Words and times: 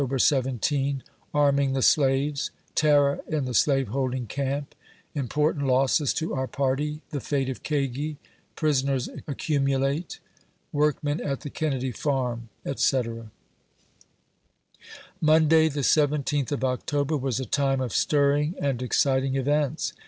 17— 0.17 1.03
ARMING 1.35 1.73
THE 1.73 1.83
SLAVES— 1.83 2.49
TER 2.75 3.03
ROR 3.03 3.23
IN 3.27 3.45
THE 3.45 3.53
SLAVEHOLDING 3.53 4.25
CAMP 4.25 4.73
IMPORTANT 5.13 5.67
LOSSES 5.67 6.11
TO 6.15 6.33
OUR 6.33 6.47
PARTY 6.47 7.01
THE 7.11 7.19
FATE 7.19 7.49
OF 7.49 7.61
KAGI 7.61 8.17
PRISONERS 8.55 9.09
ACCUMULATE 9.27 10.17
WORKMEN 10.73 11.21
AT 11.21 11.41
THE 11.41 11.51
KENNEDY 11.51 11.91
FARM 11.91 12.49
ETC. 12.65 13.29
Monday, 15.21 15.69
the 15.69 15.81
17th 15.81 16.51
of 16.51 16.63
October, 16.63 17.15
was 17.15 17.39
a 17.39 17.45
time 17.45 17.79
of 17.79 17.93
stirring 17.93 18.55
and 18.59 18.81
exciting 18.81 19.35
events. 19.35 19.93